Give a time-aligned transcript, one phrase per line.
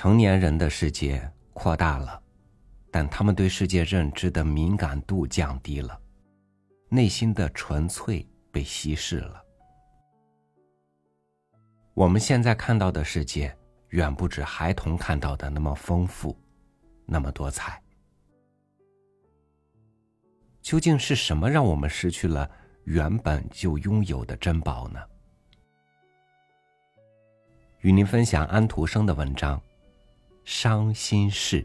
[0.00, 2.22] 成年人的世界扩大了，
[2.90, 6.00] 但他们对世界认知的敏感度降低了，
[6.88, 9.44] 内心的纯粹被稀释了。
[11.92, 13.54] 我们现在看到的世界，
[13.90, 16.34] 远不止孩童看到的那么丰富，
[17.04, 17.78] 那么多彩。
[20.62, 22.50] 究竟是什么让我们失去了
[22.84, 24.98] 原本就拥有的珍宝呢？
[27.80, 29.58] 与您分享安徒生的文章
[30.52, 31.62] 《伤心事》。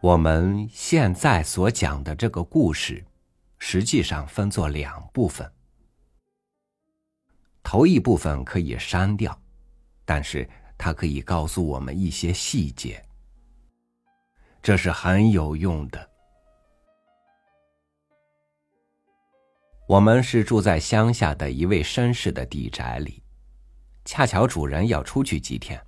[0.00, 3.04] 我们现在所讲的这个故事，
[3.58, 5.52] 实际上分作两部分。
[7.64, 9.36] 头一部分可以删掉，
[10.04, 10.48] 但是。
[10.80, 13.04] 它可以告诉我们一些细节，
[14.62, 16.10] 这是很有用的。
[19.86, 23.22] 我们是住在乡下的一位绅士的地宅里，
[24.04, 25.80] 恰巧主人要出去几天。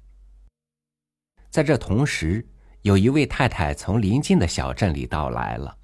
[1.50, 2.46] 在这同时，
[2.82, 5.76] 有一位太太从邻近的小镇里到来了，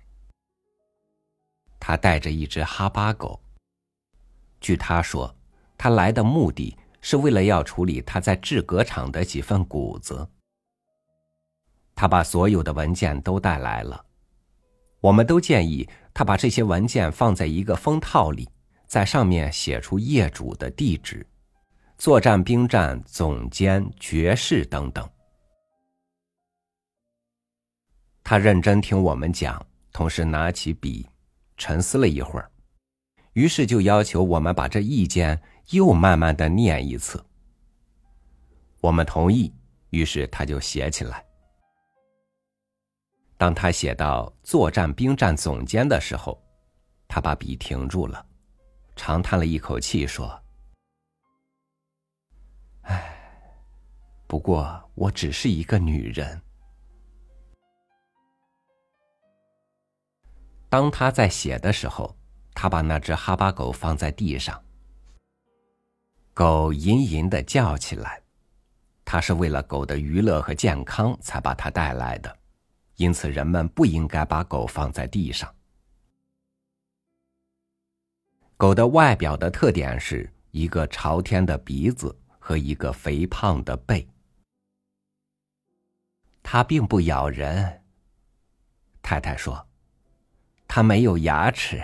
[1.79, 3.41] 她带着一只哈巴狗。
[4.61, 5.37] 据她说，
[5.77, 6.77] 她来的目的。
[7.03, 10.29] 是为了要处理他在制革厂的几份谷子，
[11.97, 14.05] 他把所有的文件都带来了。
[15.01, 18.49] 我们都建议他把这些文件放在一个封套里，
[18.87, 21.27] 在上面写出业主的地址、
[21.99, 25.09] 作战兵站总监、爵士等等。
[28.23, 29.61] 他认真听我们讲，
[29.93, 31.05] 同时拿起笔，
[31.57, 32.49] 沉思了一会儿，
[33.33, 35.43] 于是就要求我们把这意见。
[35.71, 37.21] 又慢慢的念一次。
[38.81, 39.53] 我们同意，
[39.91, 41.26] 于是他就写起来。
[43.39, 46.43] 当他写到作战兵站总监的时候，
[47.07, 48.27] 他把笔停住了，
[48.97, 50.43] 长叹了一口气，说
[52.83, 53.15] ：“唉，
[54.27, 56.41] 不过我只是一个女人。”
[60.69, 62.17] 当他在写的时候，
[62.55, 64.61] 他把那只哈巴狗放在地上。
[66.35, 68.23] 狗吟吟的叫起来，
[69.05, 72.39] 他是为了狗的娱乐和健康才把它带来的，
[72.97, 75.55] 因此人们不应该把狗放在地上。
[78.57, 84.09] 狗的外表的特点是一个朝天的鼻子和一个肥胖的背，
[86.43, 87.83] 它并不咬人。
[89.03, 89.69] 太太说，
[90.67, 91.83] 它没有牙齿，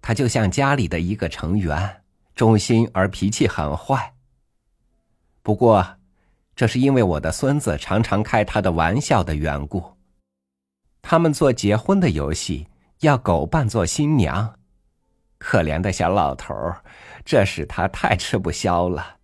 [0.00, 1.98] 它就像家里的一个成员。
[2.34, 4.16] 忠心而脾气很坏。
[5.42, 5.98] 不过，
[6.54, 9.96] 这是因为我的孙子常常开他的玩笑的缘故。
[11.00, 12.68] 他们做结婚的游戏，
[13.00, 14.58] 要狗扮作新娘。
[15.38, 16.54] 可怜的小老头
[17.24, 19.16] 这使他太吃不消了。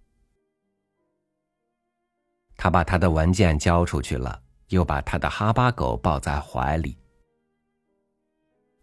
[2.56, 6.96] 他把他的文件交出去了，又把他的哈巴狗抱在怀里。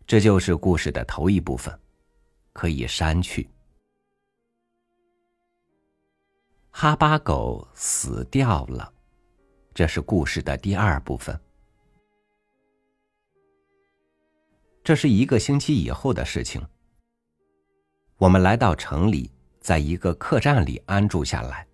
[0.08, 1.78] 这就是故事的头一部分，
[2.54, 3.50] 可以删去。
[6.78, 8.92] 哈巴狗死掉了，
[9.74, 11.40] 这是故事的第二部分。
[14.84, 16.62] 这是一个星期以后的事情。
[18.18, 19.32] 我们来到城里，
[19.62, 21.66] 在一个客栈里安住下来。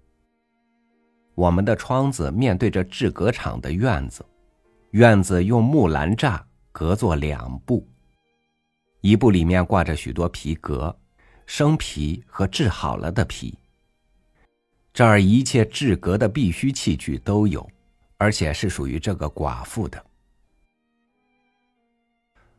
[1.33, 4.23] 我们的窗子面对着制革厂的院子，
[4.91, 6.39] 院子用木栏栅
[6.72, 7.89] 隔作两部，
[9.01, 10.95] 一部里面挂着许多皮革，
[11.47, 13.57] 生皮和制好了的皮。
[14.94, 17.68] 这儿一切制革的必需器具都有，
[18.18, 20.03] 而且是属于这个寡妇的。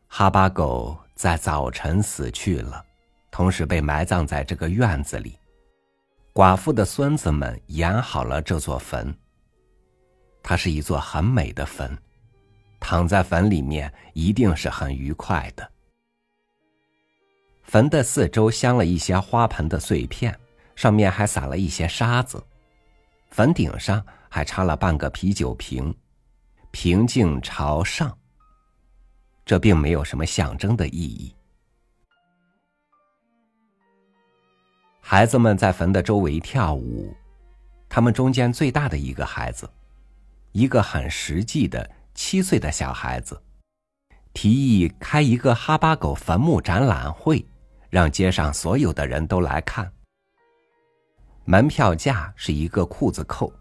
[0.07, 2.83] 哈巴狗在早晨死去了，
[3.29, 5.37] 同时被埋葬在这个院子里。
[6.33, 9.15] 寡妇的孙子们演好了这座坟。
[10.41, 11.95] 它是一座很美的坟，
[12.79, 15.71] 躺在坟里面一定是很愉快的。
[17.61, 20.37] 坟的四周镶了一些花盆的碎片。
[20.75, 22.43] 上面还撒了一些沙子，
[23.29, 25.95] 坟顶上还插了半个啤酒瓶，
[26.71, 28.17] 平静朝上。
[29.45, 31.35] 这并没有什么象征的意义。
[35.01, 37.13] 孩子们在坟的周围跳舞，
[37.89, 39.69] 他们中间最大的一个孩子，
[40.53, 43.39] 一个很实际的七岁的小孩子，
[44.33, 47.45] 提议开一个哈巴狗坟墓展览会，
[47.89, 49.91] 让街上所有的人都来看。
[51.45, 53.51] 门票价是一个裤子扣，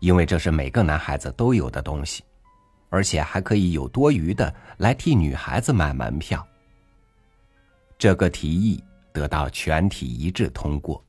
[0.00, 2.22] 因为这是每个男孩子都有的东西，
[2.90, 6.46] 而且还可以有多余的来替女孩子买门票。
[7.96, 8.82] 这个提议
[9.12, 11.02] 得到全体一致通过。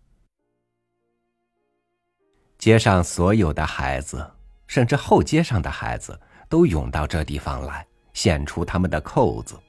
[2.57, 4.25] 街上所有的孩子，
[4.68, 9.60] 甚至后街上的孩子，都涌到这地方来，献出他们的扣子。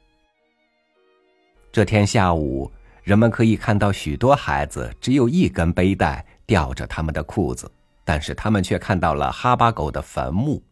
[1.71, 2.71] 这天下午，
[3.03, 7.71] 人们可以看到许多孩子只有一根背带吊着他们的裤子，
[8.05, 10.63] 但是他们却看到了哈巴狗的坟墓，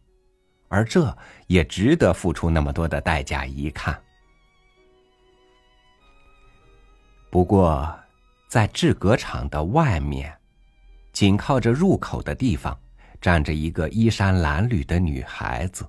[0.67, 1.15] 而这
[1.47, 3.99] 也值得付出那么多的代价一看。
[7.31, 7.93] 不过，
[8.47, 10.35] 在制革厂的外面，
[11.11, 12.77] 紧靠着入口的地方，
[13.21, 15.85] 站着一个衣衫褴褛的女孩子，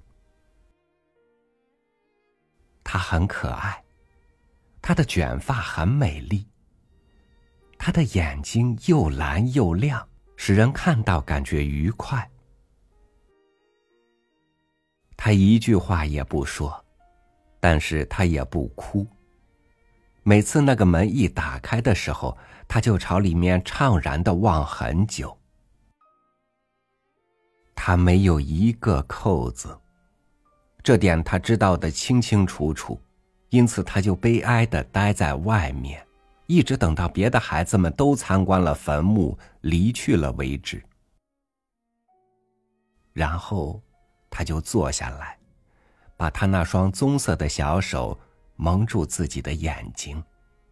[2.85, 3.83] 她很可爱。
[4.91, 6.45] 她的卷发很美丽，
[7.79, 10.05] 她的眼睛又蓝又亮，
[10.35, 12.29] 使人看到感觉愉快。
[15.17, 16.85] 她一句话也不说，
[17.61, 19.07] 但是她也不哭。
[20.25, 25.39] 每次那个门一打开的时候，她就朝里面怅然的望很久。
[27.77, 29.79] 她没有一个扣子，
[30.83, 33.01] 这点她知道的清清楚楚。
[33.51, 36.05] 因此，他就悲哀的待在外面，
[36.47, 40.83] 一直等到别的孩子们都参观了坟墓、离去了为止。
[43.13, 43.83] 然后，
[44.31, 45.37] 他就坐下来，
[46.17, 48.19] 把他那双棕色的小手
[48.55, 50.23] 蒙住自己的眼睛，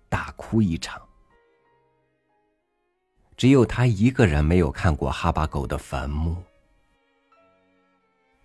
[0.09, 1.03] 大哭一场。
[3.37, 6.37] 只有他一个人没有看过哈巴狗的坟墓。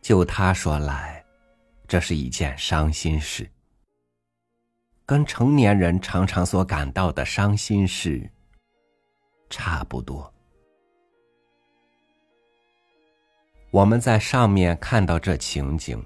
[0.02, 1.24] 就他说来，
[1.88, 3.48] 这是一件伤心事。
[5.06, 8.30] 跟成年人常常所感到的伤心事
[9.50, 10.34] 差不多。
[13.70, 16.04] 我们在上面看到这情景，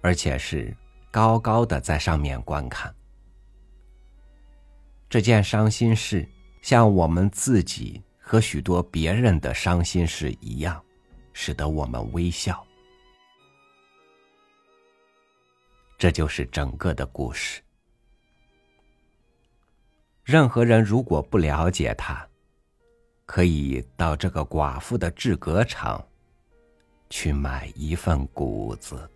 [0.00, 0.74] 而且是
[1.10, 2.94] 高高的在上面观看。
[5.08, 6.26] 这件伤心事
[6.62, 10.82] 像我们自己和许多别人的伤心事一样，
[11.32, 12.64] 使得我们微笑。
[15.98, 17.60] 这就是整个的故事。
[20.30, 22.24] 任何人如果不了解他，
[23.26, 26.00] 可以到这个寡妇的制革厂
[27.08, 29.10] 去买一份谷子。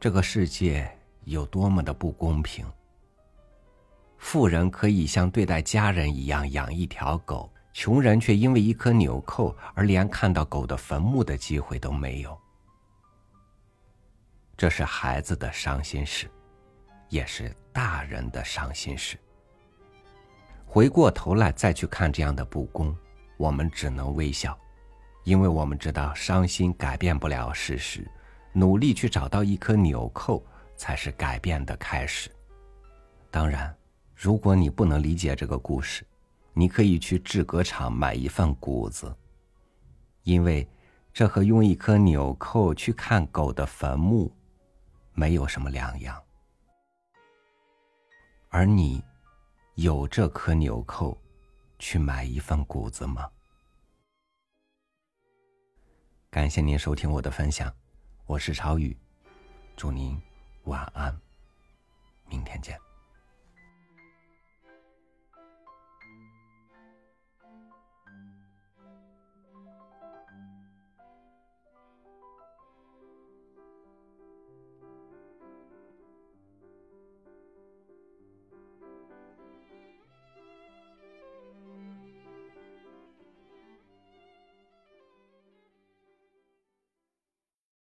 [0.00, 0.88] 这个世界
[1.24, 2.64] 有多么的不公平！
[4.16, 12.38] 富人可以像对待家人一样养一条狗，穷人却因为一颗纽扣而连看到狗的坟墓的机会都没有。
[14.56, 16.30] 这是孩子的伤心事，
[17.08, 19.18] 也是大人的伤心事。
[20.64, 22.96] 回过头来再去看这样的不公，
[23.36, 24.56] 我们只能微笑，
[25.24, 28.08] 因为我们知道伤心改变不了事实。
[28.52, 30.44] 努力去找到一颗纽扣，
[30.76, 32.30] 才是改变的开始。
[33.30, 33.76] 当然，
[34.14, 36.04] 如果你不能理解这个故事，
[36.52, 39.14] 你可以去制革厂买一份谷子，
[40.22, 40.68] 因为
[41.12, 44.32] 这和用一颗纽扣去看狗的坟墓
[45.12, 46.20] 没有什么两样。
[48.48, 49.04] 而你
[49.74, 51.16] 有这颗纽扣
[51.78, 53.28] 去买一份谷子吗？
[56.30, 57.72] 感谢您收听我的分享。
[58.28, 58.94] 我是朝雨，
[59.74, 60.20] 祝您
[60.64, 61.18] 晚安，
[62.28, 62.78] 明天见。